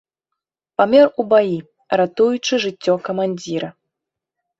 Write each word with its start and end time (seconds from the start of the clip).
Памёр 0.81 1.07
у 1.23 1.25
баі, 1.33 1.57
ратуючы 2.01 2.53
жыццё 2.63 2.93
камандзіра. 3.11 3.69